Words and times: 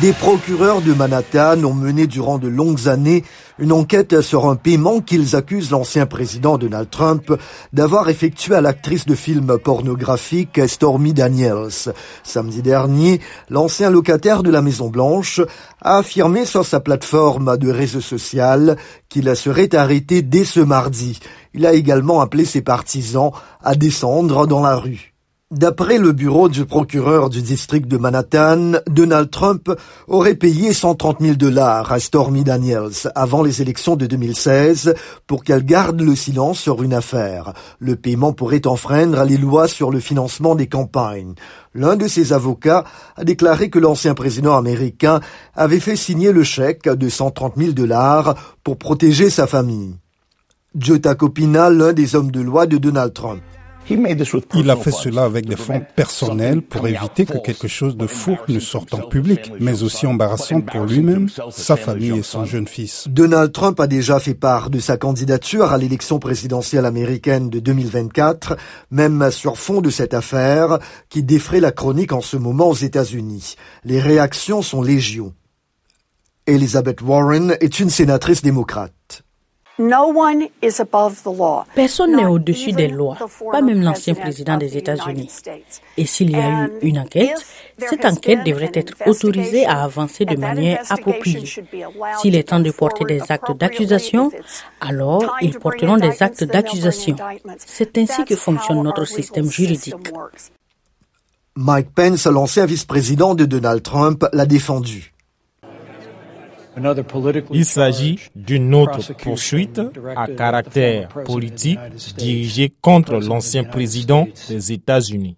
Des 0.00 0.12
procureurs 0.14 0.80
de 0.80 0.94
Manhattan 0.94 1.62
ont 1.62 1.74
mené 1.74 2.06
durant 2.06 2.38
de 2.38 2.48
longues 2.48 2.88
années 2.88 3.22
une 3.58 3.70
enquête 3.70 4.22
sur 4.22 4.46
un 4.46 4.56
paiement 4.56 5.00
qu'ils 5.00 5.36
accusent 5.36 5.72
l'ancien 5.72 6.06
président 6.06 6.56
Donald 6.56 6.88
Trump 6.88 7.34
d'avoir 7.74 8.08
effectué 8.08 8.54
à 8.54 8.62
l'actrice 8.62 9.04
de 9.04 9.14
films 9.14 9.58
pornographiques 9.58 10.58
Stormy 10.68 11.12
Daniels. 11.12 11.92
Samedi 12.22 12.62
dernier, 12.62 13.20
l'ancien 13.50 13.90
locataire 13.90 14.42
de 14.42 14.50
la 14.50 14.62
Maison 14.62 14.88
Blanche 14.88 15.42
a 15.82 15.98
affirmé 15.98 16.46
sur 16.46 16.64
sa 16.64 16.80
plateforme 16.80 17.58
de 17.58 17.70
réseau 17.70 18.00
social 18.00 18.78
qu'il 19.10 19.36
serait 19.36 19.74
arrêté 19.74 20.22
dès 20.22 20.46
ce 20.46 20.60
mardi. 20.60 21.20
Il 21.52 21.66
a 21.66 21.74
également 21.74 22.22
appelé 22.22 22.46
ses 22.46 22.62
partisans 22.62 23.32
à 23.62 23.74
descendre 23.74 24.46
dans 24.46 24.62
la 24.62 24.76
rue. 24.76 25.10
D'après 25.52 25.98
le 25.98 26.12
bureau 26.12 26.48
du 26.48 26.64
procureur 26.64 27.28
du 27.28 27.42
district 27.42 27.88
de 27.88 27.96
Manhattan, 27.96 28.74
Donald 28.86 29.32
Trump 29.32 29.68
aurait 30.06 30.36
payé 30.36 30.72
130 30.72 31.16
000 31.20 31.34
dollars 31.34 31.90
à 31.90 31.98
Stormy 31.98 32.44
Daniels 32.44 33.10
avant 33.16 33.42
les 33.42 33.60
élections 33.60 33.96
de 33.96 34.06
2016 34.06 34.94
pour 35.26 35.42
qu'elle 35.42 35.64
garde 35.64 36.00
le 36.00 36.14
silence 36.14 36.60
sur 36.60 36.84
une 36.84 36.94
affaire. 36.94 37.52
Le 37.80 37.96
paiement 37.96 38.32
pourrait 38.32 38.68
enfreindre 38.68 39.24
les 39.24 39.38
lois 39.38 39.66
sur 39.66 39.90
le 39.90 39.98
financement 39.98 40.54
des 40.54 40.68
campagnes. 40.68 41.34
L'un 41.74 41.96
de 41.96 42.06
ses 42.06 42.32
avocats 42.32 42.84
a 43.16 43.24
déclaré 43.24 43.70
que 43.70 43.80
l'ancien 43.80 44.14
président 44.14 44.56
américain 44.56 45.18
avait 45.56 45.80
fait 45.80 45.96
signer 45.96 46.30
le 46.30 46.44
chèque 46.44 46.88
de 46.88 47.08
130 47.08 47.54
000 47.56 47.72
dollars 47.72 48.36
pour 48.62 48.78
protéger 48.78 49.30
sa 49.30 49.48
famille. 49.48 49.96
Joe 50.76 51.00
Tacopina, 51.00 51.70
l'un 51.70 51.92
des 51.92 52.14
hommes 52.14 52.30
de 52.30 52.40
loi 52.40 52.66
de 52.66 52.76
Donald 52.76 53.12
Trump. 53.12 53.42
Il 53.90 54.70
a 54.70 54.76
fait 54.76 54.90
cela 54.90 55.24
avec 55.24 55.46
des 55.46 55.56
fonds 55.56 55.82
personnels 55.96 56.62
pour 56.62 56.86
éviter 56.86 57.26
que 57.26 57.38
quelque 57.38 57.68
chose 57.68 57.96
de 57.96 58.06
fou 58.06 58.36
ne 58.48 58.60
sorte 58.60 58.94
en 58.94 59.08
public, 59.08 59.52
mais 59.58 59.82
aussi 59.82 60.06
embarrassant 60.06 60.60
pour 60.60 60.84
lui-même, 60.84 61.28
sa 61.50 61.76
famille 61.76 62.18
et 62.18 62.22
son 62.22 62.44
jeune 62.44 62.68
fils. 62.68 63.06
Donald 63.08 63.52
Trump 63.52 63.80
a 63.80 63.86
déjà 63.86 64.20
fait 64.20 64.34
part 64.34 64.70
de 64.70 64.78
sa 64.78 64.96
candidature 64.96 65.72
à 65.72 65.78
l'élection 65.78 66.18
présidentielle 66.18 66.86
américaine 66.86 67.50
de 67.50 67.58
2024, 67.58 68.56
même 68.90 69.30
sur 69.30 69.58
fond 69.58 69.80
de 69.80 69.90
cette 69.90 70.14
affaire 70.14 70.78
qui 71.08 71.22
défraie 71.22 71.60
la 71.60 71.72
chronique 71.72 72.12
en 72.12 72.20
ce 72.20 72.36
moment 72.36 72.68
aux 72.68 72.74
États-Unis. 72.74 73.56
Les 73.84 74.00
réactions 74.00 74.62
sont 74.62 74.82
légion. 74.82 75.34
Elizabeth 76.46 77.02
Warren 77.02 77.56
est 77.60 77.80
une 77.80 77.90
sénatrice 77.90 78.42
démocrate. 78.42 79.24
Personne 81.74 82.16
n'est 82.16 82.26
au-dessus 82.26 82.72
des 82.72 82.88
lois, 82.88 83.16
pas 83.50 83.62
même 83.62 83.82
l'ancien 83.82 84.14
président 84.14 84.56
des 84.56 84.76
États-Unis. 84.76 85.30
Et 85.96 86.06
s'il 86.06 86.30
y 86.30 86.36
a 86.36 86.66
eu 86.66 86.70
une 86.82 86.98
enquête, 86.98 87.44
cette 87.78 88.04
enquête 88.04 88.44
devrait 88.44 88.72
être 88.74 88.94
autorisée 89.06 89.64
à 89.64 89.82
avancer 89.82 90.24
de 90.24 90.36
manière 90.36 90.82
appropriée. 90.90 91.44
S'il 92.20 92.36
est 92.36 92.48
temps 92.48 92.60
de 92.60 92.70
porter 92.70 93.04
des 93.04 93.22
actes 93.30 93.56
d'accusation, 93.56 94.30
alors 94.80 95.36
ils 95.40 95.58
porteront 95.58 95.96
des 95.96 96.22
actes 96.22 96.44
d'accusation. 96.44 97.16
C'est 97.58 97.96
ainsi 97.98 98.24
que 98.24 98.36
fonctionne 98.36 98.82
notre 98.82 99.06
système 99.06 99.50
juridique. 99.50 99.94
Mike 101.56 101.90
Pence, 101.94 102.26
l'ancien 102.26 102.64
vice-président 102.64 103.34
de 103.34 103.44
Donald 103.44 103.82
Trump, 103.82 104.24
l'a 104.32 104.46
défendu. 104.46 105.12
Il 107.52 107.64
s'agit 107.64 108.18
d'une 108.34 108.74
autre 108.74 109.12
poursuite 109.14 109.80
à 110.16 110.26
caractère 110.28 111.08
politique 111.24 111.78
dirigée 112.16 112.72
contre 112.80 113.14
l'ancien 113.18 113.64
président 113.64 114.26
des 114.48 114.72
États-Unis. 114.72 115.36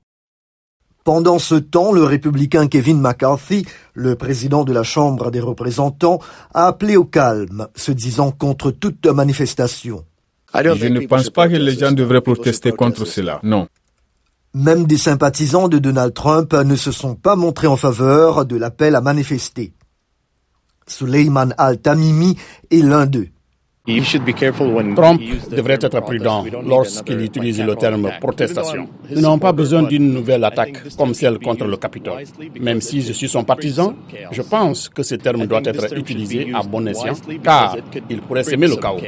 Pendant 1.04 1.40
ce 1.40 1.56
temps, 1.56 1.90
le 1.90 2.04
républicain 2.04 2.68
Kevin 2.68 3.00
McCarthy, 3.00 3.66
le 3.94 4.14
président 4.14 4.62
de 4.62 4.72
la 4.72 4.84
Chambre 4.84 5.32
des 5.32 5.40
représentants, 5.40 6.20
a 6.54 6.68
appelé 6.68 6.96
au 6.96 7.04
calme, 7.04 7.66
se 7.74 7.90
disant 7.90 8.30
contre 8.30 8.70
toute 8.70 9.04
manifestation. 9.06 10.04
Je 10.54 10.86
ne 10.86 11.06
pense 11.06 11.30
pas 11.30 11.48
que 11.48 11.56
les 11.56 11.74
gens 11.76 11.92
devraient 11.92 12.20
protester 12.20 12.70
contre 12.70 13.04
cela, 13.04 13.40
non. 13.42 13.66
Même 14.54 14.86
des 14.86 14.98
sympathisants 14.98 15.68
de 15.68 15.78
Donald 15.78 16.12
Trump 16.12 16.52
ne 16.52 16.76
se 16.76 16.92
sont 16.92 17.14
pas 17.14 17.36
montrés 17.36 17.68
en 17.68 17.76
faveur 17.76 18.44
de 18.44 18.56
l'appel 18.56 18.94
à 18.94 19.00
manifester. 19.00 19.72
Suleiman 20.86 21.54
Al-Tamimi 21.58 22.36
est 22.70 22.82
l'un 22.82 23.06
d'eux. 23.06 23.28
Trump 24.94 25.20
devrait 25.50 25.78
être 25.80 26.00
prudent 26.02 26.44
lorsqu'il 26.64 27.20
utilise 27.20 27.60
le 27.60 27.74
terme 27.74 28.10
protestation. 28.20 28.86
Nous 29.10 29.20
n'avons 29.20 29.40
pas 29.40 29.50
besoin 29.52 29.82
d'une 29.82 30.12
nouvelle 30.12 30.44
attaque 30.44 30.94
comme 30.96 31.14
celle 31.14 31.40
contre 31.40 31.64
le 31.64 31.76
Capitole. 31.76 32.22
Même 32.60 32.80
si 32.80 33.02
je 33.02 33.12
suis 33.12 33.28
son 33.28 33.42
partisan, 33.42 33.94
je 34.30 34.42
pense 34.42 34.88
que 34.88 35.02
ce 35.02 35.16
terme 35.16 35.46
doit 35.46 35.62
être 35.64 35.96
utilisé 35.98 36.52
à 36.54 36.62
bon 36.62 36.86
escient 36.86 37.14
car 37.42 37.76
il 38.08 38.22
pourrait 38.22 38.44
s'aimer 38.44 38.68
le 38.68 38.76
chaos. 38.76 39.00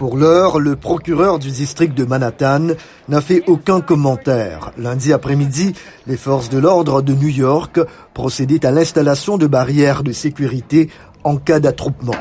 Pour 0.00 0.16
l'heure, 0.16 0.58
le 0.60 0.76
procureur 0.76 1.38
du 1.38 1.50
district 1.50 1.94
de 1.94 2.06
Manhattan 2.06 2.68
n'a 3.10 3.20
fait 3.20 3.42
aucun 3.46 3.82
commentaire. 3.82 4.72
Lundi 4.78 5.12
après-midi, 5.12 5.74
les 6.06 6.16
forces 6.16 6.48
de 6.48 6.56
l'ordre 6.56 7.02
de 7.02 7.12
New 7.12 7.28
York 7.28 7.78
procédaient 8.14 8.64
à 8.64 8.70
l'installation 8.70 9.36
de 9.36 9.46
barrières 9.46 10.02
de 10.02 10.12
sécurité 10.12 10.88
en 11.22 11.36
cas 11.36 11.60
d'attroupement. 11.60 12.14